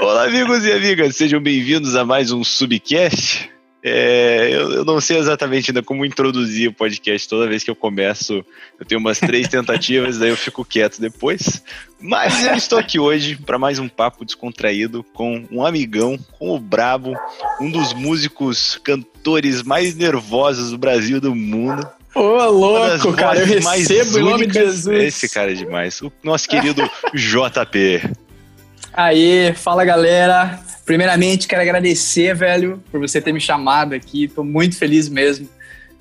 [0.00, 3.50] Olá, amigos e amigas, sejam bem-vindos a mais um Subcast.
[3.82, 7.28] É, eu, eu, não sei exatamente ainda como introduzir o podcast.
[7.28, 8.44] Toda vez que eu começo,
[8.80, 11.62] eu tenho umas três tentativas, daí eu fico quieto depois.
[12.00, 16.58] Mas eu estou aqui hoje para mais um papo descontraído com um amigão, com o
[16.58, 17.14] Brabo,
[17.60, 21.86] um dos músicos, cantores mais nervosos do Brasil e do mundo.
[22.12, 25.04] Ô, louco, cara, eu recebo nome de Jesus.
[25.04, 26.00] Esse cara é demais.
[26.02, 26.82] O nosso querido
[27.14, 28.25] JP.
[28.96, 30.58] Aí, fala galera.
[30.86, 34.26] Primeiramente, quero agradecer, velho, por você ter me chamado aqui.
[34.26, 35.48] Tô muito feliz mesmo.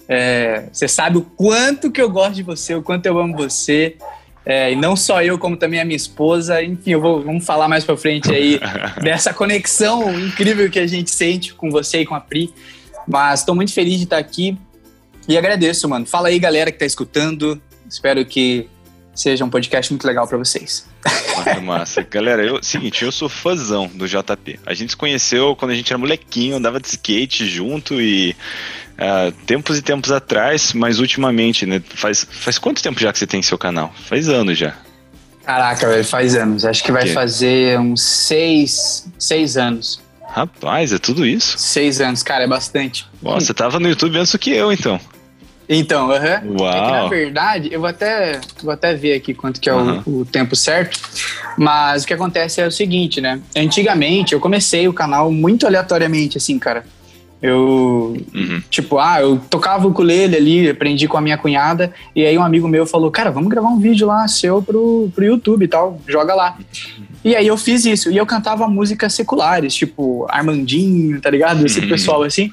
[0.07, 3.97] É, você sabe o quanto que eu gosto de você, o quanto eu amo você.
[4.45, 6.63] É, e não só eu, como também a minha esposa.
[6.63, 8.61] Enfim, eu vou, vamos falar mais pra frente aí
[9.03, 12.53] dessa conexão incrível que a gente sente com você e com a Pri.
[13.05, 14.57] Mas estou muito feliz de estar aqui
[15.27, 16.05] e agradeço, mano.
[16.05, 17.61] Fala aí, galera que tá escutando.
[17.89, 18.69] Espero que
[19.15, 20.85] seja um podcast muito legal para vocês.
[21.35, 22.01] Massa, massa.
[22.09, 24.59] Galera, eu, seguinte, eu sou fãzão do JP.
[24.65, 28.35] A gente se conheceu quando a gente era molequinho, andava de skate junto e
[28.99, 31.81] uh, tempos e tempos atrás, mas ultimamente, né?
[31.89, 33.93] Faz, faz quanto tempo já que você tem seu canal?
[33.95, 34.75] Faz anos já.
[35.45, 36.65] Caraca, velho, faz anos.
[36.65, 40.01] Acho que vai fazer uns seis, seis anos.
[40.27, 41.57] Rapaz, é tudo isso?
[41.57, 43.07] Seis anos, cara, é bastante.
[43.21, 44.99] Nossa, você tava no YouTube antes do que eu, então.
[45.67, 46.13] Então, uhum.
[46.13, 50.01] é que na verdade, eu vou até, vou até ver aqui quanto que é uhum.
[50.05, 50.99] o, o, tempo certo,
[51.57, 53.41] mas o que acontece é o seguinte, né?
[53.55, 56.85] Antigamente eu comecei o canal muito aleatoriamente, assim, cara.
[57.41, 58.61] Eu, uhum.
[58.69, 62.43] tipo, ah, eu tocava o ukulele ali, aprendi com a minha cunhada, e aí um
[62.43, 65.99] amigo meu falou, cara, vamos gravar um vídeo lá seu pro, pro YouTube e tal,
[66.07, 66.57] joga lá.
[67.23, 71.65] E aí eu fiz isso, e eu cantava músicas seculares, tipo Armandinho, tá ligado?
[71.65, 71.89] Esse uhum.
[71.89, 72.51] pessoal assim.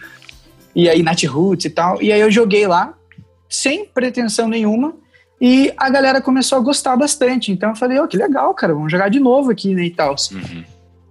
[0.75, 2.03] E aí Nat Roots e tal.
[2.03, 2.95] E aí eu joguei lá,
[3.53, 4.95] sem pretensão nenhuma.
[5.39, 7.53] E a galera começou a gostar bastante.
[7.53, 10.15] Então eu falei, oh, que legal, cara, vamos jogar de novo aqui, né, e tal.
[10.33, 10.65] Uhum.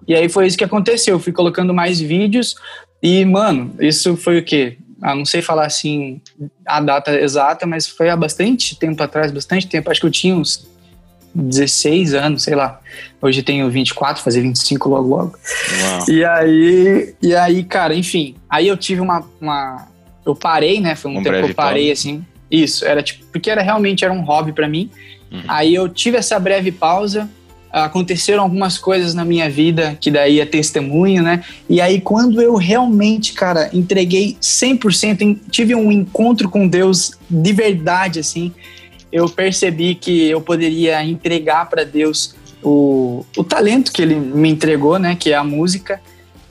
[0.07, 1.15] E aí foi isso que aconteceu.
[1.15, 2.55] Eu fui colocando mais vídeos.
[3.03, 4.77] E, mano, isso foi o quê?
[5.01, 6.21] Ah, não sei falar assim
[6.65, 9.91] a data exata, mas foi há bastante tempo atrás, bastante tempo.
[9.91, 10.67] Acho que eu tinha uns
[11.35, 12.79] 16 anos, sei lá.
[13.21, 15.37] Hoje tenho 24, fazer 25 logo logo.
[15.81, 16.05] Uau.
[16.09, 18.35] E aí, e aí, cara, enfim.
[18.49, 19.87] Aí eu tive uma, uma
[20.25, 20.95] eu parei, né?
[20.95, 22.25] Foi um, um tempo que eu parei assim.
[22.51, 24.89] Isso, era tipo, porque era realmente era um hobby para mim.
[25.31, 25.43] Uhum.
[25.47, 27.29] Aí eu tive essa breve pausa,
[27.71, 31.43] aconteceram algumas coisas na minha vida que daí é testemunho, né?
[31.69, 38.19] E aí quando eu realmente, cara, entreguei 100%, tive um encontro com Deus de verdade
[38.19, 38.51] assim,
[39.11, 44.97] eu percebi que eu poderia entregar para Deus o, o talento que ele me entregou,
[44.99, 46.01] né, que é a música,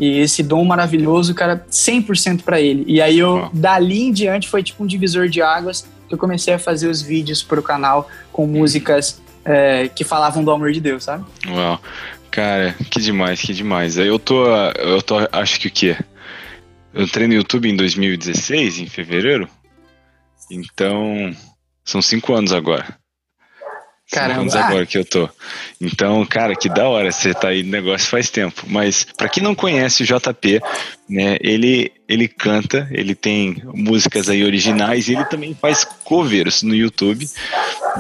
[0.00, 2.84] e esse dom maravilhoso, cara, 100% para ele.
[2.88, 6.54] E aí eu, dali em diante, foi tipo um divisor de águas que eu comecei
[6.54, 11.04] a fazer os vídeos pro canal com músicas é, que falavam do amor de Deus,
[11.04, 11.26] sabe?
[11.46, 11.78] Uau.
[12.30, 13.98] Cara, que demais, que demais.
[13.98, 15.96] Eu tô, eu tô, acho que o quê?
[16.94, 19.48] Eu entrei no YouTube em 2016, em fevereiro.
[20.50, 21.30] Então,
[21.84, 22.99] são cinco anos agora.
[24.10, 24.58] Caramba.
[24.58, 25.28] Agora que eu tô.
[25.80, 28.64] Então, cara, que da hora você tá aí no negócio faz tempo.
[28.66, 30.60] Mas para quem não conhece o JP,
[31.10, 36.74] né, ele ele canta, ele tem músicas aí originais e ele também faz covers no
[36.74, 37.24] YouTube.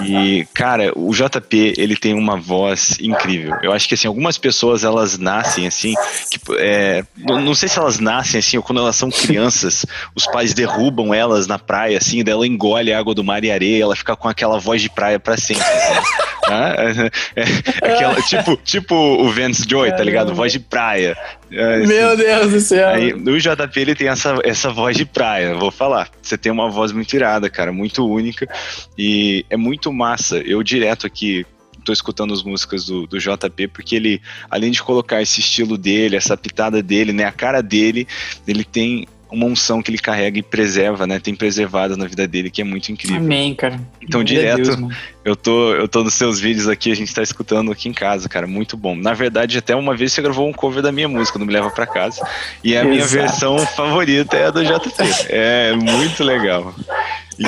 [0.02, 3.56] E, cara, o JP, ele tem uma voz incrível.
[3.62, 5.94] Eu acho que, assim, algumas pessoas, elas nascem, assim,
[6.28, 10.54] que, é, não sei se elas nascem, assim, ou quando elas são crianças, os pais
[10.54, 14.16] derrubam elas na praia, assim, dela engole a água do mar e areia, ela fica
[14.16, 15.62] com aquela voz de praia para sempre.
[15.62, 16.39] Assim.
[16.52, 20.34] É, é, aquela, tipo, tipo o Vance Joy, tá ligado?
[20.34, 21.16] Voz de praia.
[21.50, 21.86] É, assim.
[21.86, 22.88] Meu Deus do céu.
[22.88, 26.08] Aí, o JP ele tem essa, essa voz de praia, vou falar.
[26.22, 28.48] Você tem uma voz muito irada, cara, muito única.
[28.96, 30.38] E é muito massa.
[30.38, 31.46] Eu direto aqui
[31.84, 36.14] tô escutando as músicas do, do JP, porque ele, além de colocar esse estilo dele,
[36.14, 38.06] essa pitada dele, né, a cara dele,
[38.46, 41.18] ele tem uma unção que ele carrega e preserva, né?
[41.18, 43.18] Tem preservado na vida dele, que é muito incrível.
[43.18, 43.80] Amém, cara.
[44.00, 44.92] Então, direto, Deus,
[45.24, 48.28] eu tô, eu tô nos seus vídeos aqui, a gente tá escutando aqui em casa,
[48.28, 48.94] cara, muito bom.
[48.94, 51.70] Na verdade, até uma vez você gravou um cover da minha música, não me leva
[51.70, 52.26] para casa,
[52.64, 52.88] e a Exato.
[52.88, 55.02] minha versão favorita é a do JP.
[55.28, 56.74] É muito legal.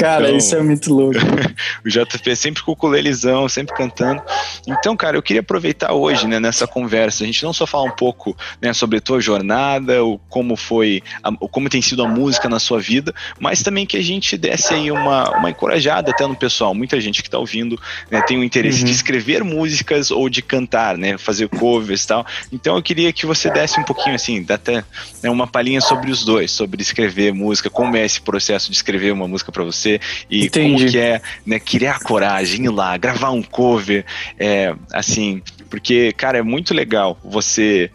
[0.01, 1.19] Cara, então, isso é muito louco.
[1.85, 4.23] o JP sempre com o ukulelezão, sempre cantando.
[4.67, 7.97] Então, cara, eu queria aproveitar hoje, né, nessa conversa, a gente não só falar um
[7.97, 12.49] pouco, né, sobre a tua jornada, o como foi, a, como tem sido a música
[12.49, 16.35] na sua vida, mas também que a gente desse aí uma, uma encorajada até no
[16.35, 16.75] pessoal.
[16.75, 17.79] Muita gente que está ouvindo
[18.11, 18.87] né, tem o interesse uhum.
[18.87, 22.27] de escrever músicas ou de cantar, né, fazer covers e tal.
[22.51, 24.85] Então, eu queria que você desse um pouquinho, assim, até
[25.23, 29.13] né, uma palhinha sobre os dois, sobre escrever música, como é esse processo de escrever
[29.13, 30.01] uma música para você você
[30.31, 30.75] e Entendi.
[30.75, 34.05] como que é né, criar coragem, ir lá, gravar um cover,
[34.39, 37.91] é, assim, porque, cara, é muito legal você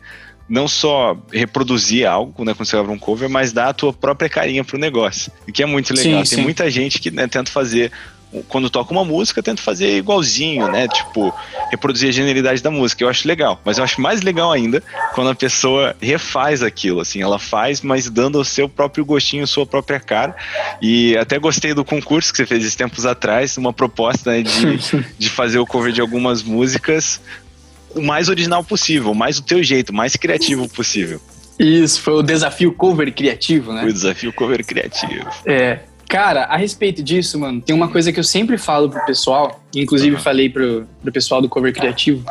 [0.50, 4.30] não só reproduzir algo, né, quando você abre um cover, mas dar a tua própria
[4.30, 5.32] carinha pro negócio.
[5.48, 6.26] O que é muito legal.
[6.26, 6.42] Sim, Tem sim.
[6.42, 7.92] muita gente que né, tenta fazer
[8.48, 10.88] quando toca uma música, tento fazer igualzinho, né?
[10.88, 11.34] Tipo,
[11.72, 13.04] reproduzir a genialidade da música.
[13.04, 13.60] Eu acho legal.
[13.64, 14.84] Mas eu acho mais legal ainda
[15.14, 17.22] quando a pessoa refaz aquilo, assim.
[17.22, 20.36] Ela faz, mas dando o seu próprio gostinho, sua própria cara.
[20.82, 24.78] E até gostei do concurso que você fez esses tempos atrás, uma proposta né, de,
[25.18, 27.22] de fazer o cover de algumas músicas
[27.96, 31.20] o mais original possível, mais do teu jeito, mais criativo possível.
[31.58, 33.82] Isso, foi o desafio cover criativo, né?
[33.82, 35.28] Foi o desafio cover criativo.
[35.46, 35.80] É.
[36.10, 40.16] Cara, a respeito disso, mano, tem uma coisa que eu sempre falo pro pessoal, inclusive
[40.16, 40.22] uhum.
[40.22, 42.24] falei pro, pro pessoal do cover criativo.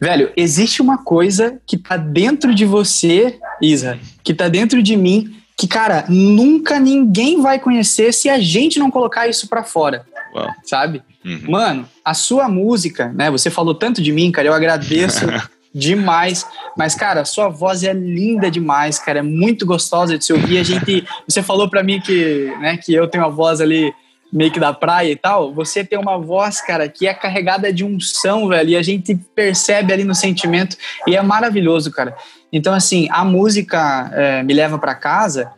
[0.00, 5.34] Velho, existe uma coisa que tá dentro de você, Isa, que tá dentro de mim,
[5.56, 10.04] que, cara, nunca ninguém vai conhecer se a gente não colocar isso pra fora.
[10.34, 10.50] Uau.
[10.64, 11.02] Sabe?
[11.24, 11.40] Uhum.
[11.48, 13.30] Mano, a sua música, né?
[13.30, 15.26] Você falou tanto de mim, cara, eu agradeço
[15.76, 16.46] demais.
[16.76, 19.18] Mas, cara, sua voz é linda demais, cara.
[19.18, 20.58] É muito gostosa de se ouvir.
[20.58, 21.06] A gente.
[21.28, 23.92] Você falou para mim que, né, que eu tenho uma voz ali
[24.32, 25.52] meio que da praia e tal.
[25.52, 28.70] Você tem uma voz, cara, que é carregada de unção, velho.
[28.70, 30.76] E a gente percebe ali no sentimento.
[31.06, 32.16] E é maravilhoso, cara.
[32.50, 35.52] Então, assim, a música é, Me Leva para Casa,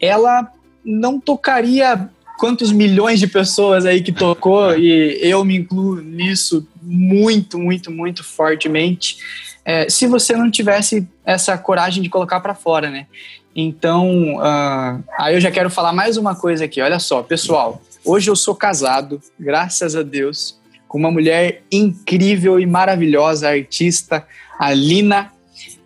[0.00, 0.52] ela
[0.84, 7.58] não tocaria quantos milhões de pessoas aí que tocou, e eu me incluo nisso muito,
[7.58, 9.18] muito, muito fortemente,
[9.64, 13.06] é, se você não tivesse essa coragem de colocar para fora, né?
[13.54, 16.80] Então, uh, aí eu já quero falar mais uma coisa aqui.
[16.80, 20.56] Olha só, pessoal, hoje eu sou casado, graças a Deus,
[20.86, 24.24] com uma mulher incrível e maravilhosa, artista,
[24.58, 25.32] a Lina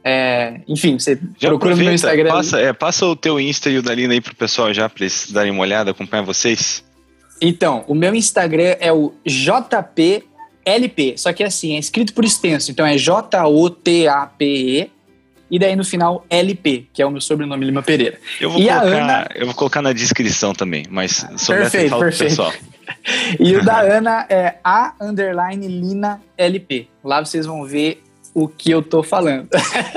[0.05, 2.31] é, enfim, você já procura no meu Instagram.
[2.31, 5.05] Passa, é, passa o teu Insta e o da Lina aí pro pessoal já, pra
[5.05, 6.85] eles darem uma olhada, acompanhar vocês.
[7.41, 12.87] Então, o meu Instagram é o JPLP, só que assim, é escrito por extenso, então
[12.87, 14.91] é J-O-T-A-P-E,
[15.51, 18.19] e daí no final LP, que é o meu sobrenome Lima Pereira.
[18.41, 19.29] Eu vou, e colocar, Ana...
[19.35, 22.31] eu vou colocar na descrição também, mas sobre perfeito, essa perfeito.
[22.31, 22.53] pessoal.
[23.39, 26.89] e o da Ana é A underline Lina LP.
[27.05, 28.03] Lá vocês vão ver
[28.35, 29.49] o que eu tô falando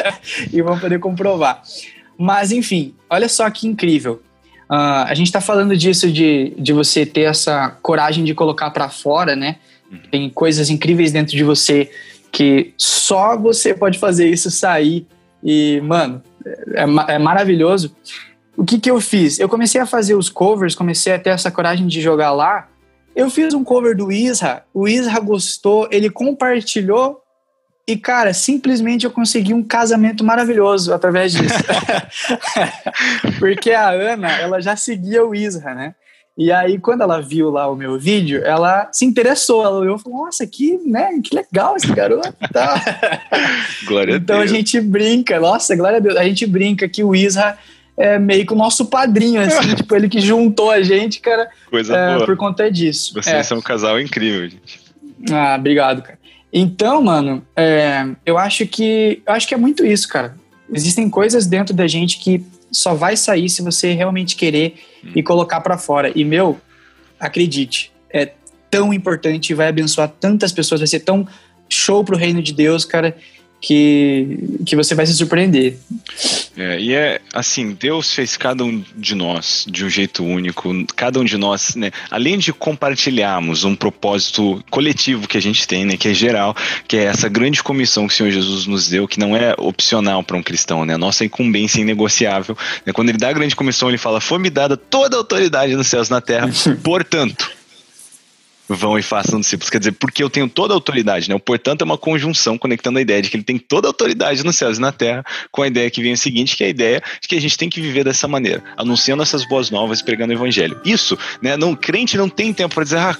[0.51, 1.61] e vão poder comprovar.
[2.17, 4.21] Mas, enfim, olha só que incrível.
[4.69, 8.89] Uh, a gente está falando disso de, de você ter essa coragem de colocar para
[8.89, 9.57] fora, né?
[9.91, 9.99] Uhum.
[10.11, 11.91] Tem coisas incríveis dentro de você
[12.31, 15.05] que só você pode fazer isso sair.
[15.43, 16.21] E, mano,
[16.73, 17.95] é, é maravilhoso.
[18.57, 19.39] O que, que eu fiz?
[19.39, 22.67] Eu comecei a fazer os covers, comecei a ter essa coragem de jogar lá.
[23.15, 27.21] Eu fiz um cover do Isra, o Isra gostou, ele compartilhou
[27.87, 31.53] e, cara, simplesmente eu consegui um casamento maravilhoso através disso.
[33.37, 35.93] Porque a Ana, ela já seguia o Isra, né?
[36.37, 39.63] E aí, quando ela viu lá o meu vídeo, ela se interessou.
[39.63, 42.33] Ela olhou e falou: Nossa, que, né, que legal esse garoto.
[42.51, 42.81] Tá.
[43.87, 44.51] glória então a Deus.
[44.51, 46.17] a gente brinca, nossa, glória a Deus.
[46.17, 47.57] A gente brinca que o Isra
[47.95, 51.95] é meio que o nosso padrinho, assim, tipo, ele que juntou a gente, cara, Coisa
[51.95, 52.25] é, boa.
[52.25, 53.13] por conta disso.
[53.13, 53.43] Vocês é.
[53.43, 54.81] são um casal incrível, gente.
[55.31, 56.19] Ah, obrigado, cara.
[56.57, 60.37] Então, mano, é, eu acho que eu acho que é muito isso, cara.
[60.73, 62.41] Existem coisas dentro da gente que
[62.71, 65.11] só vai sair se você realmente querer hum.
[65.13, 66.13] e colocar para fora.
[66.15, 66.57] E meu,
[67.19, 68.31] acredite, é
[68.71, 71.27] tão importante, vai abençoar tantas pessoas, vai ser tão
[71.67, 73.17] show pro reino de Deus, cara,
[73.65, 75.75] que, que você vai se surpreender.
[76.55, 81.19] É, e é assim, Deus fez cada um de nós de um jeito único, cada
[81.19, 85.97] um de nós, né, além de compartilharmos um propósito coletivo que a gente tem, né,
[85.97, 86.55] que é geral,
[86.87, 90.21] que é essa grande comissão que o Senhor Jesus nos deu, que não é opcional
[90.21, 92.55] para um cristão, né, a nossa incumbência é inegociável.
[92.85, 95.87] Né, quando ele dá a grande comissão, ele fala: Foi-me dada toda a autoridade nos
[95.87, 96.49] céus e na terra,
[96.83, 97.49] portanto
[98.67, 99.69] vão e façam discípulos.
[99.69, 101.37] Quer dizer, porque eu tenho toda a autoridade, né?
[101.37, 104.55] Portanto é uma conjunção conectando a ideia de que ele tem toda a autoridade nos
[104.55, 107.03] céus e na terra, com a ideia que vem o seguinte, que é a ideia
[107.21, 110.33] de que a gente tem que viver dessa maneira, anunciando essas boas novas e pregando
[110.33, 110.79] o evangelho.
[110.83, 111.55] Isso, né?
[111.57, 113.15] Não, crente não tem tempo para dizer, ah,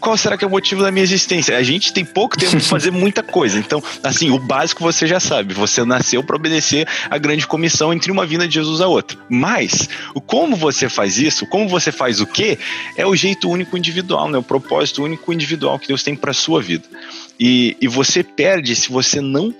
[0.00, 1.56] qual será que é o motivo da minha existência?
[1.56, 3.58] A gente tem pouco tempo para fazer muita coisa.
[3.58, 5.54] Então, assim, o básico você já sabe.
[5.54, 9.18] Você nasceu para obedecer a grande comissão entre uma vinda de Jesus a outra.
[9.28, 12.58] Mas, o como você faz isso, como você faz o quê,
[12.96, 14.38] é o jeito único individual, né?
[14.38, 16.84] O propósito único individual que Deus tem para sua vida.
[17.38, 19.52] E, e você perde se você não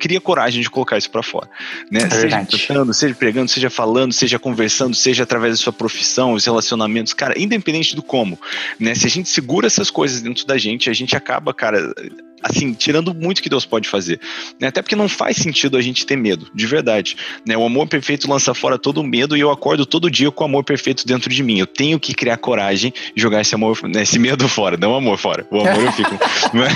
[0.00, 1.48] cria coragem de colocar isso para fora,
[1.90, 2.00] né?
[2.02, 6.44] É seja cantando, seja pregando, seja falando, seja conversando, seja através da sua profissão, os
[6.44, 8.38] relacionamentos, cara, independente do como,
[8.78, 8.94] né?
[8.94, 11.94] Se a gente segura essas coisas dentro da gente, a gente acaba, cara,
[12.42, 14.20] assim, tirando muito que Deus pode fazer.
[14.58, 14.68] Né?
[14.68, 17.16] Até porque não faz sentido a gente ter medo, de verdade.
[17.46, 17.56] Né?
[17.56, 20.46] O amor perfeito lança fora todo o medo e eu acordo todo dia com o
[20.46, 21.58] amor perfeito dentro de mim.
[21.58, 24.96] Eu tenho que criar coragem e jogar esse amor, né, esse medo fora, não o
[24.96, 25.46] amor fora.
[25.50, 26.18] O amor eu fico.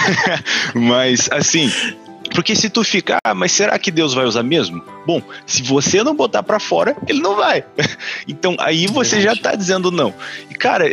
[0.74, 1.70] mas, assim,
[2.34, 4.82] porque se tu ficar, ah, mas será que Deus vai usar mesmo?
[5.06, 7.64] Bom, se você não botar para fora, ele não vai.
[8.26, 10.12] Então aí você já tá dizendo não.
[10.50, 10.86] E cara,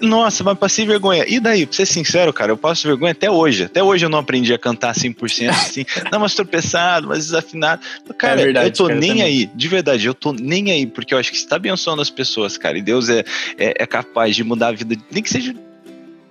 [0.00, 1.24] nossa, mas passei vergonha.
[1.26, 3.64] E daí, pra ser sincero, cara, eu passo vergonha até hoje.
[3.64, 5.84] Até hoje eu não aprendi a cantar 100% assim.
[6.10, 7.82] não, mas tropeçado, mas desafinado.
[8.16, 9.24] Cara, é verdade, eu tô cara, nem também.
[9.24, 12.10] aí, de verdade, eu tô nem aí, porque eu acho que você tá abençoando as
[12.10, 12.78] pessoas, cara.
[12.78, 13.24] E Deus é,
[13.58, 15.54] é, é capaz de mudar a vida, nem que seja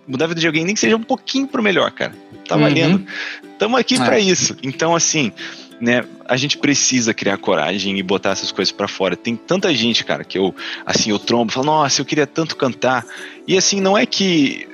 [0.08, 2.14] mudar a vida de alguém, nem que seja um pouquinho pro melhor, cara.
[2.48, 3.06] Tá valendo.
[3.44, 3.82] Estamos uhum.
[3.82, 3.98] aqui é.
[3.98, 4.56] para isso.
[4.62, 5.32] Então, assim,
[5.80, 9.16] né, a gente precisa criar coragem e botar essas coisas para fora.
[9.16, 10.54] Tem tanta gente, cara, que eu,
[10.86, 13.06] assim, eu trombo, falo, nossa, eu queria tanto cantar.
[13.48, 14.68] E assim, não é que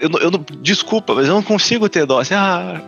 [0.00, 2.20] eu, eu não, desculpa, mas eu não consigo ter dó.
[2.20, 2.80] Assim, ah,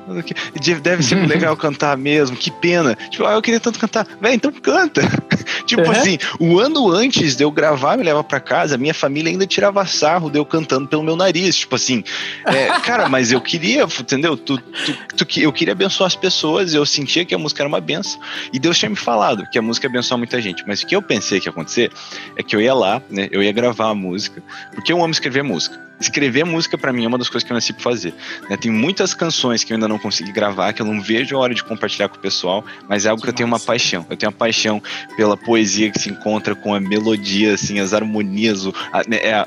[0.83, 2.97] deve ser legal cantar mesmo, que pena.
[3.11, 4.07] Tipo, ah, eu queria tanto cantar.
[4.21, 5.03] Véi, então canta.
[5.67, 5.91] tipo uhum.
[5.91, 9.85] assim, um ano antes de eu gravar Me Leva para Casa, minha família ainda tirava
[9.87, 11.57] sarro de eu cantando pelo meu nariz.
[11.57, 12.05] Tipo assim,
[12.47, 14.37] é, cara, mas eu queria, entendeu?
[14.37, 17.81] Tu, tu, tu, eu queria abençoar as pessoas, eu sentia que a música era uma
[17.81, 18.21] benção.
[18.53, 20.65] E Deus tinha me falado que a música abençoa muita gente.
[20.67, 21.91] Mas o que eu pensei que ia acontecer
[22.37, 23.29] é que eu ia lá, né?
[23.31, 24.43] Eu ia gravar a música,
[24.75, 27.55] porque eu amo escrever música escrever música para mim é uma das coisas que eu
[27.55, 28.15] nasci pra fazer.
[28.49, 28.57] Né?
[28.57, 31.55] Tem muitas canções que eu ainda não consegui gravar, que eu não vejo a hora
[31.55, 34.07] de compartilhar com o pessoal, mas é algo que, eu tenho uma paixão.
[34.09, 34.83] Eu tenho uma paixão
[35.17, 39.35] pela poesia que se encontra com a melodia, assim, as harmonias, o, a, né, é
[39.35, 39.47] a,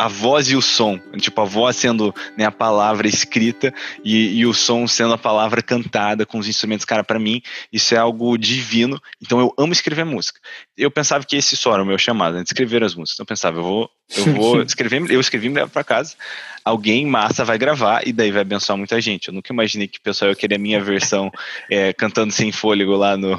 [0.00, 3.70] a voz e o som, tipo a voz sendo né, a palavra escrita
[4.02, 7.94] e, e, o som sendo a palavra cantada com os instrumentos, cara, para mim isso
[7.94, 8.98] é algo divino.
[9.20, 10.40] Então eu amo escrever música.
[10.74, 13.16] Eu pensava que esse só era o meu chamado, né, de escrever as músicas.
[13.16, 16.14] Então eu pensava, eu vou, eu vou escrever, eu escrevi me levo para casa.
[16.64, 19.28] Alguém massa vai gravar e daí vai abençoar muita gente.
[19.28, 21.30] Eu nunca imaginei que o pessoal ia querer a minha versão
[21.70, 23.36] é, cantando sem fôlego lá no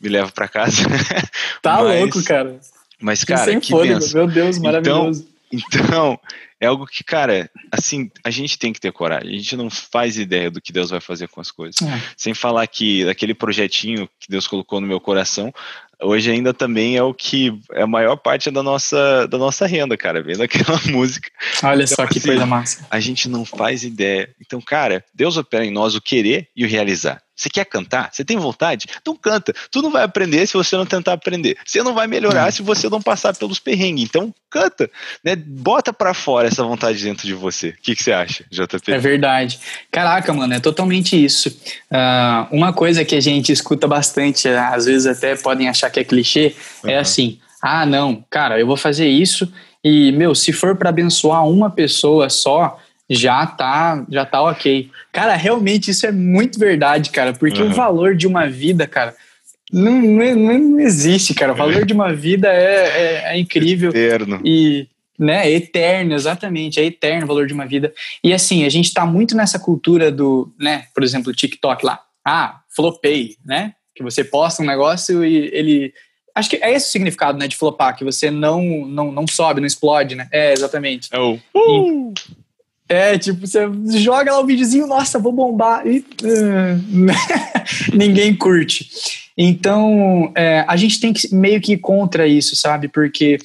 [0.00, 0.82] me levo para casa.
[1.62, 2.58] Tá mas, louco, cara.
[3.00, 4.26] Mas cara, sem que fôlego, benção.
[4.26, 5.20] meu Deus, então, maravilhoso.
[5.22, 6.18] Então, então,
[6.60, 9.34] é algo que, cara, assim, a gente tem que ter coragem.
[9.34, 11.80] A gente não faz ideia do que Deus vai fazer com as coisas.
[11.82, 12.02] É.
[12.16, 15.52] Sem falar que daquele projetinho que Deus colocou no meu coração,
[16.00, 19.96] hoje ainda também é o que é a maior parte da nossa, da nossa renda,
[19.96, 21.30] cara, vendo aquela música.
[21.62, 22.86] Olha então, só que assim, coisa massa.
[22.90, 24.34] A gente não faz ideia.
[24.40, 27.22] Então, cara, Deus opera em nós o querer e o realizar.
[27.36, 28.08] Você quer cantar?
[28.12, 28.86] Você tem vontade?
[29.00, 29.52] Então canta.
[29.70, 31.56] Tu não vai aprender se você não tentar aprender.
[31.64, 34.04] Você não vai melhorar se você não passar pelos perrengues.
[34.04, 34.90] Então canta,
[35.22, 35.36] né?
[35.36, 37.68] Bota para fora essa vontade dentro de você.
[37.68, 38.90] O que, que, você acha, JP?
[38.90, 39.60] É verdade.
[39.90, 41.48] Caraca, mano, é totalmente isso.
[41.90, 46.04] Uh, uma coisa que a gente escuta bastante, às vezes até podem achar que é
[46.04, 46.90] clichê, uhum.
[46.90, 49.52] é assim: ah, não, cara, eu vou fazer isso
[49.88, 52.76] e, meu, se for para abençoar uma pessoa só,
[53.08, 54.90] já tá, já tá ok.
[55.12, 57.70] Cara, realmente isso é muito verdade, cara, porque uhum.
[57.70, 59.14] o valor de uma vida, cara,
[59.72, 61.52] não, não, não, existe, cara.
[61.52, 63.90] O valor de uma vida é, é, é incrível.
[63.90, 64.40] Eterno.
[64.44, 64.86] E,
[65.18, 67.92] né, é eterno, exatamente, é eterno o valor de uma vida.
[68.22, 72.00] E assim, a gente tá muito nessa cultura do, né, por exemplo, o TikTok lá.
[72.24, 73.74] Ah, flopei, né?
[73.94, 75.94] Que você posta um negócio e ele
[76.34, 79.60] Acho que é esse o significado, né, de flopar, que você não não, não sobe,
[79.60, 80.28] não explode, né?
[80.30, 81.08] É, exatamente.
[81.10, 81.38] É o...
[81.54, 82.12] Uh!
[82.88, 87.16] É, tipo, você joga lá o videozinho, nossa, vou bombar, e uh,
[87.92, 88.88] ninguém curte.
[89.36, 92.88] Então, é, a gente tem que meio que ir contra isso, sabe?
[92.88, 93.38] Porque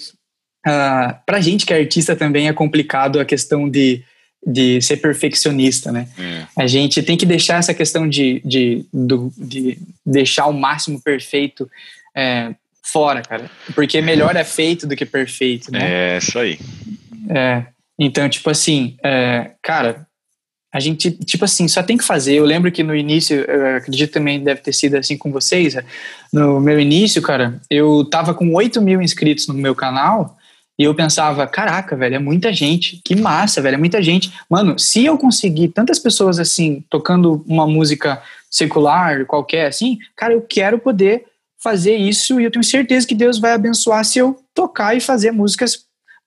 [0.65, 4.03] uh, pra gente que é artista também é complicado a questão de,
[4.45, 6.07] de ser perfeccionista, né?
[6.19, 6.45] É.
[6.55, 11.69] A gente tem que deixar essa questão de, de, do, de deixar o máximo perfeito
[12.15, 13.49] é, fora, cara.
[13.73, 16.15] Porque melhor é feito do que perfeito, né?
[16.15, 16.59] É, isso aí.
[17.27, 17.65] É.
[18.03, 20.07] Então, tipo assim, é, cara,
[20.73, 22.33] a gente, tipo assim, só tem que fazer.
[22.33, 25.75] Eu lembro que no início, eu acredito também deve ter sido assim com vocês.
[26.33, 30.35] No meu início, cara, eu tava com 8 mil inscritos no meu canal
[30.79, 32.99] e eu pensava, caraca, velho, é muita gente.
[33.05, 34.33] Que massa, velho, é muita gente.
[34.49, 40.41] Mano, se eu conseguir tantas pessoas assim, tocando uma música secular, qualquer assim, cara, eu
[40.41, 41.25] quero poder
[41.61, 45.29] fazer isso e eu tenho certeza que Deus vai abençoar se eu tocar e fazer
[45.29, 45.85] músicas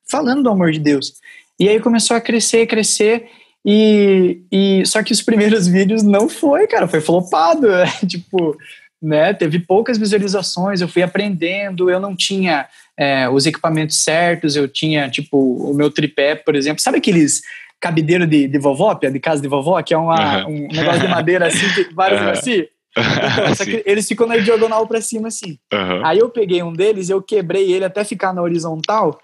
[0.09, 1.15] falando do amor de Deus.
[1.59, 3.29] E aí começou a crescer, crescer.
[3.67, 7.69] E, e só que os primeiros vídeos não foi, cara, foi flopado.
[8.07, 8.57] tipo,
[9.03, 9.33] né?
[9.35, 12.67] Teve poucas visualizações, eu fui aprendendo, eu não tinha
[12.99, 16.83] é, os equipamentos certos, eu tinha, tipo, o meu tripé, por exemplo.
[16.83, 17.43] Sabe aqueles
[17.81, 20.69] cabideiro de, de vovó, de casa de vovó, que é uma, uhum.
[20.71, 22.31] um negócio de madeira assim, que vários uhum.
[22.31, 22.67] assim?
[22.97, 25.59] Então, só que eles ficam na diagonal para cima assim.
[25.73, 26.07] Uhum.
[26.07, 29.21] Aí eu peguei um deles, eu quebrei ele até ficar na horizontal.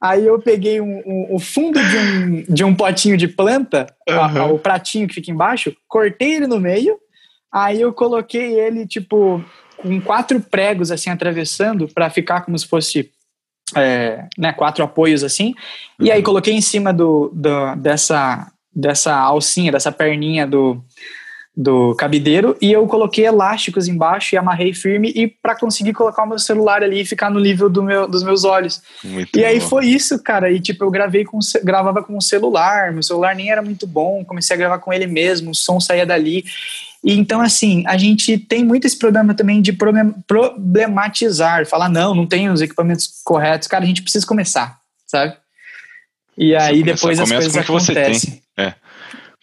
[0.00, 4.42] Aí eu peguei um, um, o fundo de um, de um potinho de planta, uhum.
[4.42, 6.96] a, o pratinho que fica embaixo, cortei ele no meio,
[7.52, 9.44] aí eu coloquei ele, tipo,
[9.76, 13.10] com quatro pregos, assim, atravessando, para ficar como se fosse
[13.76, 15.48] é, né, quatro apoios, assim.
[15.98, 16.06] Uhum.
[16.06, 16.24] E aí uhum.
[16.24, 20.80] coloquei em cima do, do, dessa, dessa alcinha, dessa perninha do,
[21.60, 26.28] do cabideiro e eu coloquei elásticos embaixo e amarrei firme e para conseguir colocar o
[26.28, 28.80] meu celular ali e ficar no nível do meu, dos meus olhos.
[29.02, 29.46] Muito e bom.
[29.48, 30.52] aí foi isso, cara.
[30.52, 34.24] E tipo, eu gravei com gravava com o celular, meu celular nem era muito bom,
[34.24, 36.44] comecei a gravar com ele mesmo, o som saía dali.
[37.02, 42.26] E então, assim, a gente tem muito esse problema também de problematizar, falar, não, não
[42.26, 43.66] tem os equipamentos corretos.
[43.66, 45.36] Cara, a gente precisa começar, sabe?
[46.36, 48.40] E aí depois as coisas acontecem.
[48.56, 48.74] É.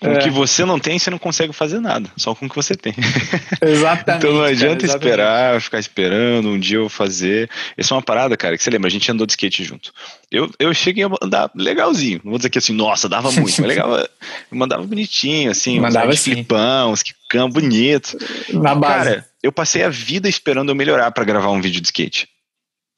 [0.01, 0.17] Com o é.
[0.17, 2.93] que você não tem, você não consegue fazer nada, só com o que você tem.
[3.63, 4.25] Exatamente.
[4.25, 7.49] então não adianta cara, esperar, ficar esperando, um dia eu fazer.
[7.77, 9.93] Essa é uma parada, cara, que você lembra, a gente andou de skate junto.
[10.29, 13.69] Eu, eu cheguei a andar legalzinho, não vou dizer que assim, nossa, dava muito, mas
[13.69, 14.09] legal, eu
[14.51, 18.17] mandava bonitinho, assim, mandava uns flipão, uns quicão bonito.
[18.51, 19.09] Na base.
[19.09, 22.27] Cara, eu passei a vida esperando eu melhorar para gravar um vídeo de skate.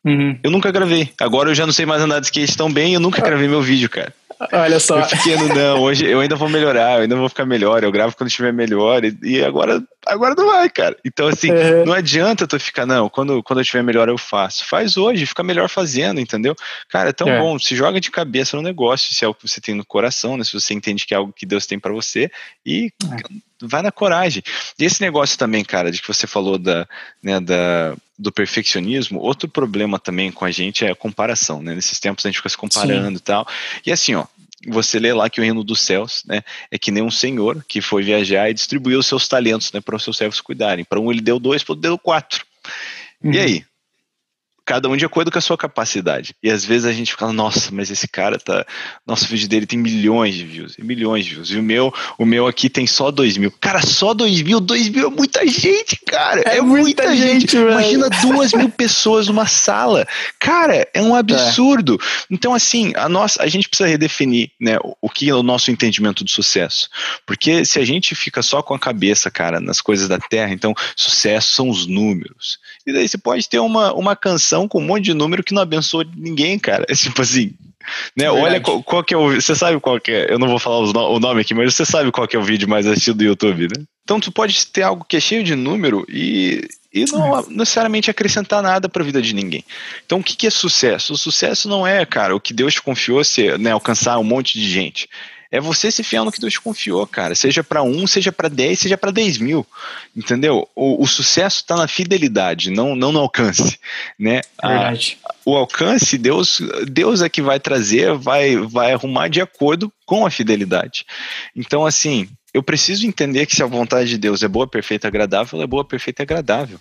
[0.04, 0.40] Uhum.
[0.42, 1.12] Eu nunca gravei.
[1.20, 3.62] Agora eu já não sei mais andar de skate tão bem, eu nunca gravei meu
[3.62, 4.12] vídeo, cara.
[4.52, 5.00] Olha só.
[5.00, 7.92] Eu fiquei no não, hoje eu ainda vou melhorar, eu ainda vou ficar melhor, eu
[7.92, 10.96] gravo quando estiver melhor, e, e agora, agora não vai, cara.
[11.04, 11.86] Então, assim, uhum.
[11.86, 14.66] não adianta tu ficar, não, quando, quando eu estiver melhor eu faço.
[14.66, 16.56] Faz hoje, fica melhor fazendo, entendeu?
[16.90, 17.40] Cara, é tão é.
[17.40, 20.38] bom, se joga de cabeça no negócio, se é o que você tem no coração,
[20.38, 20.44] né?
[20.44, 22.30] Se você entende que é algo que Deus tem para você,
[22.66, 24.44] e é vai na coragem.
[24.78, 26.88] E esse negócio também, cara, de que você falou da,
[27.22, 31.76] né, da, do perfeccionismo, outro problema também com a gente é a comparação, né?
[31.76, 33.16] Nesses tempos a gente fica se comparando Sim.
[33.16, 33.48] e tal.
[33.86, 34.26] E assim, ó,
[34.68, 37.82] você lê lá que o reino dos céus, né, é que nem um senhor que
[37.82, 40.84] foi viajar e distribuiu os seus talentos, né, para os seus servos cuidarem.
[40.84, 42.46] Para um ele deu dois, para outro deu quatro.
[43.24, 43.34] Uhum.
[43.34, 43.66] E aí?
[44.68, 46.36] Cada um de acordo com a sua capacidade.
[46.44, 48.66] E às vezes a gente fala, nossa, mas esse cara tá.
[49.08, 51.50] Nosso vídeo dele tem milhões de views, milhões de views.
[51.52, 53.50] E o meu, o meu aqui tem só dois mil.
[53.62, 56.42] Cara, só dois mil, dois mil é muita gente, cara.
[56.46, 57.52] É, é muita, muita, gente.
[57.52, 60.06] gente Imagina duas mil pessoas numa sala.
[60.38, 61.98] Cara, é um absurdo.
[62.02, 62.26] É.
[62.30, 65.72] Então, assim, a nossa, a gente precisa redefinir né, o, o que é o nosso
[65.72, 66.90] entendimento do sucesso.
[67.26, 70.74] Porque se a gente fica só com a cabeça, cara, nas coisas da terra, então
[70.94, 72.60] sucesso são os números.
[72.86, 75.62] E daí você pode ter uma, uma canção com um monte de número que não
[75.62, 76.86] abençoa ninguém, cara.
[76.88, 77.54] É tipo assim,
[78.16, 78.26] né?
[78.26, 79.36] É Olha qual, qual, que é o.
[79.36, 80.32] Você sabe qual que é.
[80.32, 82.68] Eu não vou falar o nome aqui, mas você sabe qual que é o vídeo
[82.68, 83.84] mais assistido do YouTube, né?
[84.04, 88.64] Então tu pode ter algo que é cheio de número e, e não necessariamente acrescentar
[88.64, 89.66] nada para a vida de ninguém.
[90.06, 91.14] Então o que, que é sucesso?
[91.14, 94.58] O sucesso não é, cara, o que Deus te confiou ser, né, alcançar um monte
[94.58, 95.10] de gente
[95.52, 97.36] é você se fiar no que Deus te confiou, cara.
[97.36, 99.66] Seja para um, seja para dez, seja para dez mil,
[100.16, 100.68] entendeu?
[100.76, 103.80] O, o sucesso está na fidelidade, não, não no alcance,
[104.20, 104.42] né?
[104.62, 105.18] Verdade.
[105.24, 110.26] A, o alcance, Deus, Deus é que vai trazer, vai, vai arrumar de acordo com
[110.26, 111.06] a fidelidade.
[111.56, 115.62] Então, assim, eu preciso entender que se a vontade de Deus é boa, perfeita, agradável,
[115.62, 116.80] é boa, perfeita e agradável.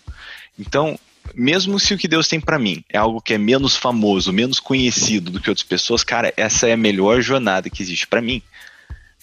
[0.59, 0.99] Então,
[1.35, 4.61] mesmo se o que Deus tem para mim é algo que é menos famoso, menos
[4.61, 8.43] conhecido do que outras pessoas, cara, essa é a melhor jornada que existe para mim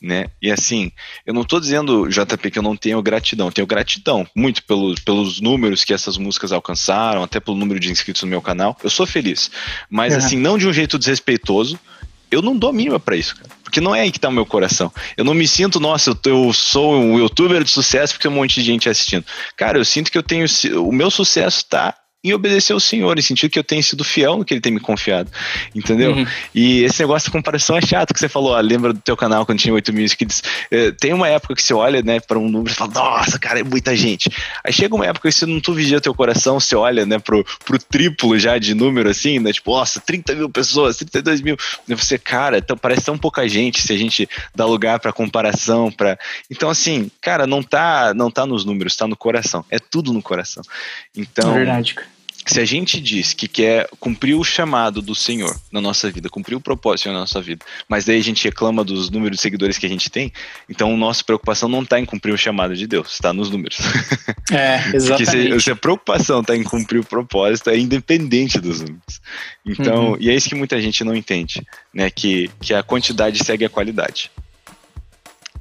[0.04, 0.26] né?
[0.42, 0.92] E assim,
[1.26, 5.00] eu não estou dizendo, JP, que eu não tenho gratidão, eu tenho gratidão muito pelos,
[5.00, 8.78] pelos números que essas músicas alcançaram, até pelo número de inscritos no meu canal.
[8.84, 9.50] Eu sou feliz,
[9.90, 11.80] mas assim, não de um jeito desrespeitoso.
[12.30, 13.50] Eu não dou mínima para isso, cara.
[13.74, 14.94] Porque não é aí que tá o meu coração.
[15.18, 18.36] Eu não me sinto, nossa, eu, eu sou um youtuber de sucesso porque tem um
[18.36, 19.26] monte de gente assistindo.
[19.58, 20.46] Cara, eu sinto que eu tenho.
[20.78, 24.38] O meu sucesso tá em obedecer ao Senhor, em sentido que eu tenho sido fiel
[24.38, 25.30] no que Ele tem me confiado,
[25.76, 26.14] entendeu?
[26.14, 26.26] Uhum.
[26.56, 29.46] E esse negócio de comparação é chato que você falou, ah, lembra do teu canal
[29.46, 30.42] quando tinha 8 mil inscritos?
[30.72, 33.60] É, tem uma época que você olha, né, para um número e fala, nossa, cara,
[33.60, 34.30] é muita gente.
[34.64, 37.44] Aí chega uma época que você não tu vigia teu coração, você olha, né, pro,
[37.66, 41.58] pro triplo já de número, assim, né, tipo, nossa, 30 mil pessoas, 32 mil.
[41.90, 45.92] E você, cara, então parece tão pouca gente se a gente dá lugar para comparação,
[45.92, 46.18] para
[46.50, 49.66] Então, assim, cara, não tá, não tá nos números, tá no coração.
[49.70, 50.64] É tudo no coração.
[51.16, 51.52] Então.
[51.52, 52.13] É verdade, cara
[52.52, 56.56] se a gente diz que quer cumprir o chamado do Senhor na nossa vida, cumprir
[56.56, 59.86] o propósito na nossa vida, mas daí a gente reclama dos números de seguidores que
[59.86, 60.32] a gente tem,
[60.70, 63.78] então nossa preocupação não está em cumprir o chamado de Deus, está nos números.
[64.52, 65.26] É, exatamente.
[65.26, 69.22] Porque se, se a preocupação está em cumprir o propósito, é independente dos números.
[69.66, 70.18] Então, uhum.
[70.20, 72.10] e é isso que muita gente não entende, né?
[72.10, 74.30] Que, que a quantidade segue a qualidade.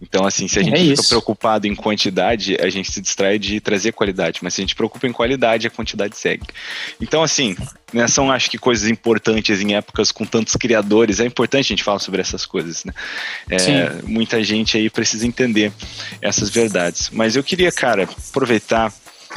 [0.03, 3.61] Então, assim, se a gente é fica preocupado em quantidade, a gente se distrai de
[3.61, 4.41] trazer qualidade.
[4.43, 6.45] Mas se a gente preocupa em qualidade, a quantidade segue.
[7.01, 7.57] Então, assim,
[7.93, 11.21] né, são acho que coisas importantes em épocas com tantos criadores.
[11.21, 12.93] É importante a gente falar sobre essas coisas, né?
[13.49, 15.73] É, muita gente aí precisa entender
[16.21, 17.09] essas verdades.
[17.11, 18.93] Mas eu queria, cara, aproveitar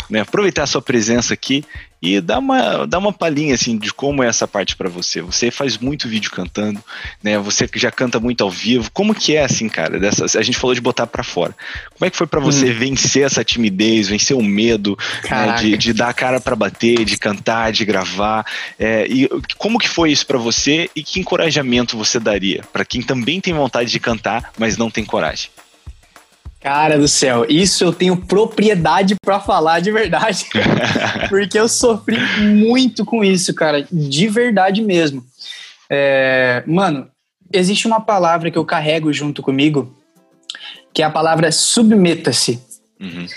[0.09, 1.63] né, aproveitar a sua presença aqui
[2.05, 5.21] e dar uma, dar uma palhinha assim de como é essa parte para você.
[5.21, 6.79] Você faz muito vídeo cantando,
[7.23, 7.37] né?
[7.39, 8.91] Você que já canta muito ao vivo.
[8.91, 9.99] Como que é assim, cara?
[9.99, 11.55] Dessa, a gente falou de botar para fora.
[11.97, 12.75] Como é que foi para você hum.
[12.75, 14.97] vencer essa timidez, vencer o medo
[15.29, 18.45] né, de, de dar a cara para bater, de cantar, de gravar?
[18.77, 19.27] É, e
[19.57, 23.53] como que foi isso para você e que encorajamento você daria para quem também tem
[23.53, 25.49] vontade de cantar, mas não tem coragem?
[26.65, 30.47] Cara do céu, isso eu tenho propriedade para falar de verdade.
[31.29, 35.23] porque eu sofri muito com isso, cara, de verdade mesmo.
[35.87, 37.07] É, mano,
[37.53, 39.95] existe uma palavra que eu carrego junto comigo,
[40.91, 42.59] que é a palavra submeta-se.
[42.99, 43.27] Uhum.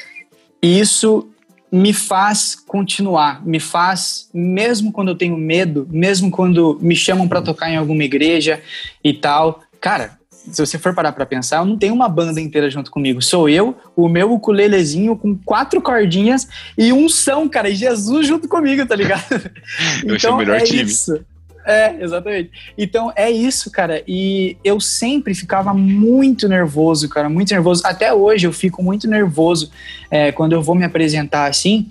[0.62, 1.28] E isso
[1.70, 7.42] me faz continuar, me faz, mesmo quando eu tenho medo, mesmo quando me chamam para
[7.42, 8.62] tocar em alguma igreja
[9.04, 10.18] e tal, cara,
[10.52, 13.20] se você for parar pra pensar, eu não tenho uma banda inteira junto comigo.
[13.20, 18.48] Sou eu, o meu ukulelezinho com quatro cordinhas e um são, cara, e Jesus junto
[18.48, 19.24] comigo, tá ligado?
[20.04, 20.82] eu então, o melhor é time.
[20.82, 21.20] Isso.
[21.66, 22.50] É, exatamente.
[22.78, 24.02] Então é isso, cara.
[24.08, 27.82] E eu sempre ficava muito nervoso, cara, muito nervoso.
[27.84, 29.70] Até hoje eu fico muito nervoso
[30.10, 31.86] é, quando eu vou me apresentar assim.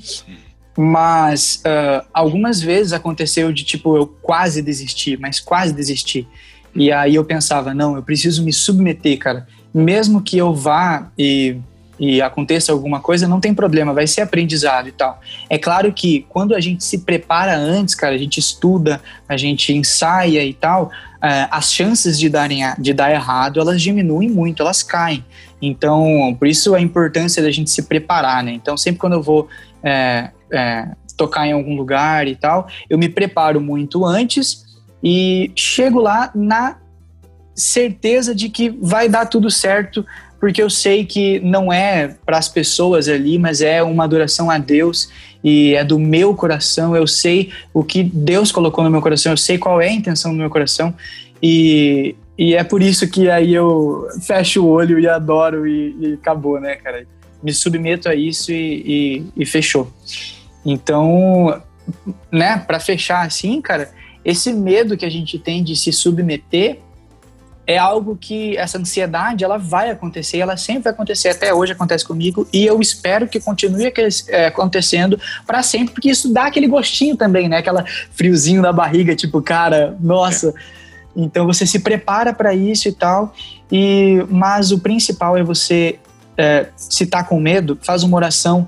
[0.75, 6.27] Mas uh, algumas vezes aconteceu de tipo eu quase desistir, mas quase desistir.
[6.75, 9.47] E aí eu pensava, não, eu preciso me submeter, cara.
[9.73, 11.57] Mesmo que eu vá e,
[11.99, 15.19] e aconteça alguma coisa, não tem problema, vai ser aprendizado e tal.
[15.49, 19.73] É claro que quando a gente se prepara antes, cara, a gente estuda, a gente
[19.73, 24.83] ensaia e tal, é, as chances de, darem, de dar errado, elas diminuem muito, elas
[24.83, 25.25] caem.
[25.61, 28.51] Então, por isso a importância da gente se preparar, né?
[28.51, 29.47] Então, sempre quando eu vou
[29.83, 34.66] é, é, tocar em algum lugar e tal, eu me preparo muito antes
[35.03, 36.77] e chego lá na
[37.55, 40.05] certeza de que vai dar tudo certo,
[40.39, 44.57] porque eu sei que não é para as pessoas ali, mas é uma adoração a
[44.57, 45.09] Deus
[45.43, 46.95] e é do meu coração.
[46.95, 50.31] Eu sei o que Deus colocou no meu coração, eu sei qual é a intenção
[50.31, 50.93] do meu coração
[51.41, 56.13] e, e é por isso que aí eu fecho o olho e adoro e, e
[56.13, 57.05] acabou, né, cara?
[57.41, 59.91] Me submeto a isso e, e, e fechou.
[60.65, 61.61] Então,
[62.31, 63.89] né, para fechar assim, cara,
[64.27, 66.79] esse medo que a gente tem de se submeter
[67.65, 72.05] é algo que essa ansiedade ela vai acontecer, ela sempre vai acontecer, até hoje acontece
[72.05, 73.91] comigo e eu espero que continue
[74.27, 77.59] é, acontecendo para sempre, porque isso dá aquele gostinho também, né?
[77.59, 80.49] Aquela friozinho na barriga, tipo, cara, nossa.
[80.49, 80.53] É.
[81.15, 83.33] Então você se prepara para isso e tal.
[83.71, 85.99] E mas o principal é você
[86.37, 88.67] é, se tá com medo, faz uma oração,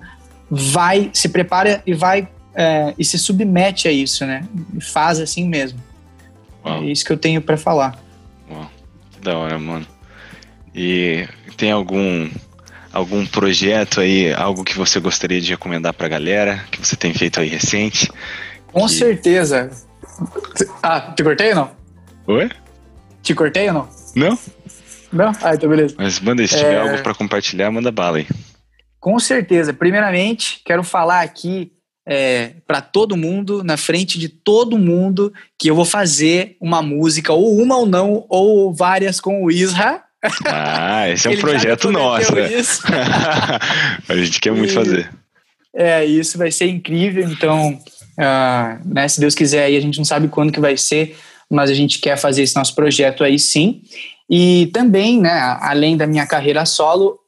[0.49, 4.43] vai, se prepara e vai é, e se submete a isso, né?
[4.75, 5.81] E faz assim mesmo.
[6.65, 6.83] Uau.
[6.83, 7.97] É isso que eu tenho para falar.
[8.51, 8.69] Uau.
[9.11, 9.87] Que da hora, mano.
[10.75, 12.29] E tem algum
[12.91, 17.39] algum projeto aí, algo que você gostaria de recomendar pra galera, que você tem feito
[17.39, 18.11] aí recente?
[18.73, 18.93] Com que...
[18.93, 19.71] certeza.
[20.83, 21.71] Ah, te cortei ou não?
[22.27, 22.49] Oi?
[23.23, 23.89] Te cortei ou não?
[24.17, 24.39] Não.
[25.13, 25.31] Não?
[25.41, 25.95] Ah, então beleza.
[25.97, 26.81] Mas manda, se tiver é...
[26.81, 28.27] algo para compartilhar, manda bala aí.
[28.99, 29.71] Com certeza.
[29.71, 31.71] Primeiramente, quero falar aqui
[32.09, 37.31] é, para todo mundo, na frente de todo mundo, que eu vou fazer uma música,
[37.31, 40.01] ou uma ou não, ou várias com o Isra.
[40.43, 42.49] Ah, esse é um projeto nosso, né?
[44.09, 45.11] a gente quer muito e, fazer.
[45.71, 50.05] É, isso vai ser incrível, então, uh, né, se Deus quiser aí, a gente não
[50.05, 51.15] sabe quando que vai ser,
[51.47, 53.83] mas a gente quer fazer esse nosso projeto aí sim.
[54.27, 57.18] E também, né, além da minha carreira solo,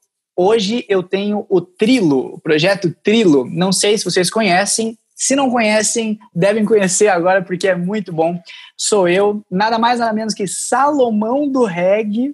[0.44, 3.48] Hoje eu tenho o Trilo, o projeto Trilo.
[3.48, 4.98] Não sei se vocês conhecem.
[5.16, 8.42] Se não conhecem, devem conhecer agora porque é muito bom.
[8.76, 12.34] Sou eu, nada mais nada menos que Salomão do Reggae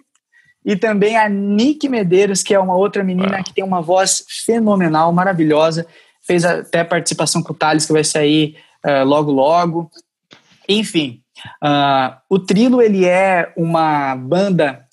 [0.65, 5.11] e também a Nick Medeiros, que é uma outra menina que tem uma voz fenomenal,
[5.11, 5.85] maravilhosa.
[6.25, 9.91] Fez até participação com o Thales, que vai sair uh, logo logo.
[10.69, 11.21] Enfim,
[11.61, 14.86] uh, o Trilo ele é uma banda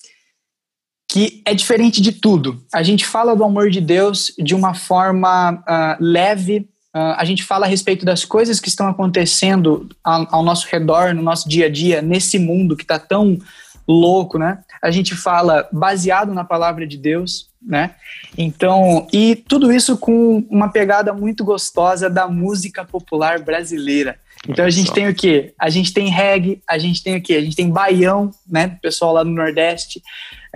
[1.15, 2.61] que é diferente de tudo.
[2.73, 7.41] A gente fala do amor de Deus de uma forma uh, leve, uh, a gente
[7.41, 11.67] fala a respeito das coisas que estão acontecendo ao, ao nosso redor, no nosso dia
[11.67, 13.39] a dia, nesse mundo que está tão
[13.87, 14.59] louco, né?
[14.83, 17.95] A gente fala baseado na palavra de Deus, né?
[18.37, 24.19] Então, e tudo isso com uma pegada muito gostosa da música popular brasileira.
[24.49, 25.53] Então a gente tem o quê?
[25.57, 27.35] A gente tem reggae, a gente tem o quê?
[27.35, 28.77] A gente tem baião, né?
[28.81, 30.01] Pessoal lá no Nordeste.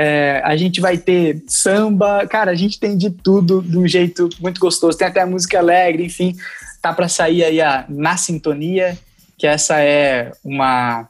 [0.01, 4.29] É, a gente vai ter samba, cara, a gente tem de tudo de um jeito
[4.39, 4.97] muito gostoso.
[4.97, 6.38] Tem até música alegre, enfim,
[6.81, 8.97] tá para sair aí a Na Sintonia,
[9.38, 11.09] que essa é uma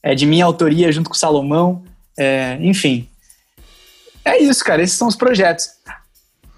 [0.00, 1.82] é de minha autoria junto com o Salomão,
[2.16, 3.08] é, enfim.
[4.24, 5.70] É isso, cara, esses são os projetos.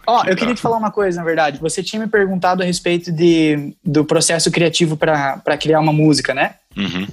[0.07, 1.59] Ó, oh, eu queria te falar uma coisa, na verdade.
[1.61, 6.57] Você tinha me perguntado a respeito de, do processo criativo para criar uma música, né?
[6.77, 7.09] Uhum.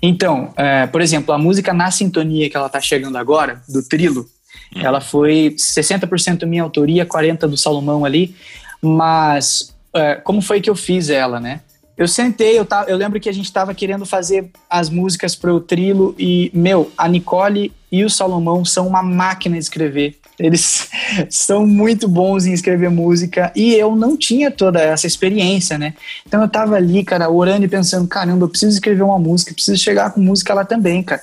[0.00, 4.28] Então, é, por exemplo, a música Na Sintonia que ela tá chegando agora, do Trilo,
[4.74, 4.82] uhum.
[4.82, 8.34] ela foi 60% minha autoria, 40% do Salomão ali,
[8.80, 11.60] mas é, como foi que eu fiz ela, né?
[11.96, 15.52] Eu sentei, eu, tava, eu lembro que a gente estava querendo fazer as músicas para
[15.52, 20.18] o Trilo e, meu, a Nicole e o Salomão são uma máquina de escrever.
[20.38, 20.88] Eles
[21.30, 25.94] são muito bons em escrever música e eu não tinha toda essa experiência, né?
[26.26, 29.76] Então eu tava ali, cara, orando e pensando, caramba, eu preciso escrever uma música, preciso
[29.82, 31.22] chegar com música lá também, cara.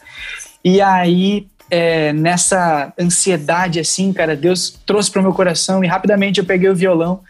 [0.64, 6.40] E aí, é, nessa ansiedade assim, cara, Deus trouxe para o meu coração e rapidamente
[6.40, 7.22] eu peguei o violão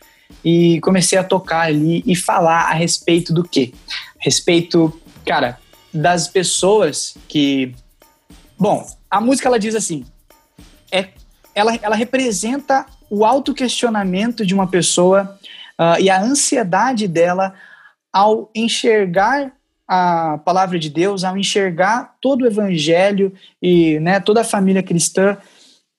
[0.44, 3.74] e comecei a tocar ali e falar a respeito do quê?
[4.20, 5.58] A respeito, cara,
[5.94, 7.74] das pessoas que.
[8.58, 10.06] Bom, a música ela diz assim:
[11.60, 15.38] ela, ela representa o autoquestionamento de uma pessoa
[15.80, 17.54] uh, e a ansiedade dela
[18.12, 19.52] ao enxergar
[19.88, 25.38] a palavra de Deus, ao enxergar todo o evangelho e né, toda a família cristã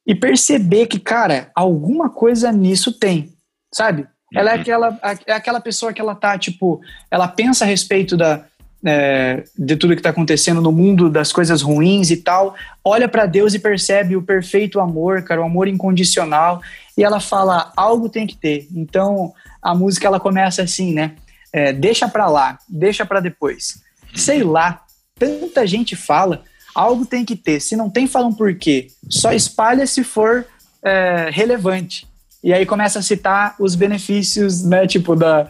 [0.06, 3.32] e perceber que, cara, alguma coisa nisso tem,
[3.74, 4.06] sabe?
[4.32, 4.60] Ela é uhum.
[4.60, 8.44] aquela, é aquela pessoa que ela tá, tipo, ela pensa a respeito da,
[8.84, 13.26] é, de tudo que está acontecendo no mundo, das coisas ruins e tal, olha para
[13.26, 16.60] Deus e percebe o perfeito amor, cara, o amor incondicional,
[16.96, 18.66] e ela fala, algo tem que ter.
[18.74, 21.12] Então, a música ela começa assim, né?
[21.52, 23.82] É, deixa para lá, deixa para depois.
[24.14, 24.82] Sei lá,
[25.18, 26.42] tanta gente fala,
[26.74, 27.60] algo tem que ter.
[27.60, 28.88] Se não tem, falam por quê.
[29.08, 30.46] Só espalha se for
[30.82, 32.08] é, relevante.
[32.42, 35.46] E aí começa a citar os benefícios, né, tipo, da,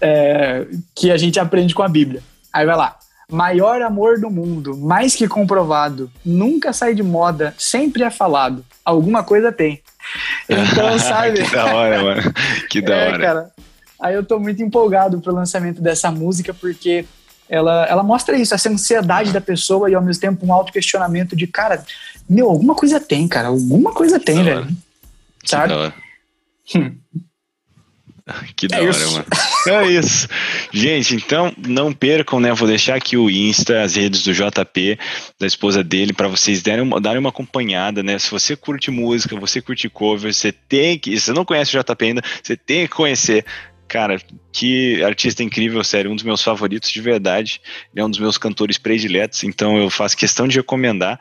[0.00, 2.22] é, que a gente aprende com a Bíblia.
[2.54, 2.96] Aí vai lá.
[3.28, 8.64] Maior amor do mundo, mais que comprovado, nunca sai de moda, sempre é falado.
[8.84, 9.82] Alguma coisa tem.
[10.48, 11.42] Então, sabe?
[11.42, 12.22] que da hora, mano.
[12.70, 13.18] Que da é, hora.
[13.18, 13.50] Cara,
[14.00, 17.04] aí eu tô muito empolgado pro lançamento dessa música, porque
[17.48, 21.48] ela, ela mostra isso, essa ansiedade da pessoa e ao mesmo tempo um auto-questionamento de,
[21.48, 21.82] cara,
[22.28, 24.68] meu, alguma coisa tem, cara, alguma coisa tem, velho.
[25.44, 25.64] Sabe?
[25.64, 25.94] Que da hora.
[28.56, 29.12] Que da é hora, isso.
[29.12, 29.26] mano.
[29.66, 30.28] É isso.
[30.72, 32.52] Gente, então não percam, né?
[32.52, 34.98] Vou deixar aqui o Insta, as redes do JP,
[35.40, 38.18] da esposa dele, para vocês darem uma, darem uma acompanhada, né?
[38.18, 41.18] Se você curte música, você curte cover, você tem que.
[41.18, 43.44] Se você não conhece o JP ainda, você tem que conhecer.
[43.88, 44.20] Cara,
[44.52, 47.60] que artista incrível, sério, um dos meus favoritos de verdade.
[47.94, 51.18] Ele é um dos meus cantores prediletos, então eu faço questão de recomendar.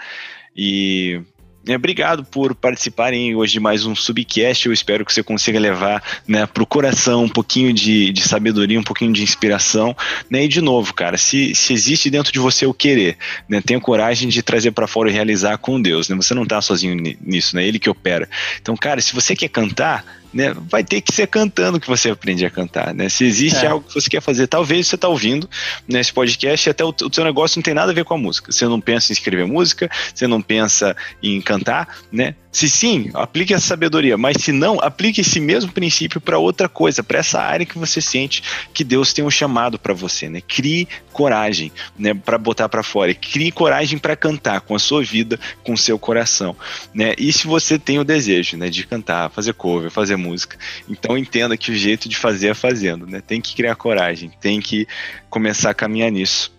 [0.55, 1.21] E é,
[1.71, 4.65] obrigado por participarem hoje de mais um Subcast.
[4.65, 8.77] Eu espero que você consiga levar né, para o coração um pouquinho de, de sabedoria,
[8.77, 9.95] um pouquinho de inspiração.
[10.29, 10.43] Né?
[10.43, 14.27] E de novo, cara, se, se existe dentro de você o querer, né, tenha coragem
[14.27, 16.09] de trazer para fora e realizar com Deus.
[16.09, 16.15] Né?
[16.17, 17.65] Você não está sozinho nisso, né?
[17.65, 18.29] Ele que opera.
[18.61, 22.45] Então, cara, se você quer cantar, né, vai ter que ser cantando que você aprende
[22.45, 23.07] a cantar, né?
[23.09, 23.67] Se existe é.
[23.67, 25.49] algo que você quer fazer, talvez você está ouvindo
[25.87, 28.17] nesse podcast e até o, o seu negócio não tem nada a ver com a
[28.17, 28.51] música.
[28.51, 32.35] Você não pensa em escrever música, você não pensa em cantar, né?
[32.53, 37.03] Se sim, aplique essa sabedoria, mas se não, aplique esse mesmo princípio para outra coisa,
[37.03, 40.39] para essa área que você sente que Deus tem um chamado para você, né?
[40.39, 45.39] Crie coragem, né, para botar para fora, crie coragem para cantar com a sua vida,
[45.63, 46.55] com o seu coração,
[46.93, 47.15] né?
[47.17, 50.55] E se você tem o desejo, né, de cantar, fazer cover, fazer música,
[50.87, 53.19] então entenda que o jeito de fazer é fazendo, né?
[53.19, 54.87] Tem que criar coragem, tem que
[55.27, 56.53] começar a caminhar nisso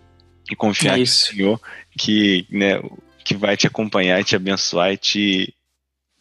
[0.51, 1.61] e confiar é no Senhor
[1.97, 2.83] que, né,
[3.25, 5.55] que vai te acompanhar, te abençoar e te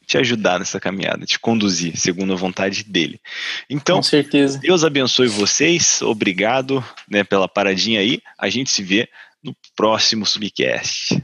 [0.06, 3.20] te ajudar nessa caminhada, te conduzir segundo a vontade dele.
[3.70, 4.60] Então, Com certeza.
[4.60, 6.02] Deus abençoe vocês.
[6.02, 8.20] Obrigado, né, pela paradinha aí.
[8.38, 9.08] A gente se vê
[9.44, 11.22] no próximo Subcast.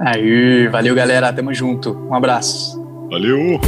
[0.00, 1.92] Aí, valeu galera, tamo junto.
[1.92, 2.80] Um abraço.
[3.10, 3.60] Valeu.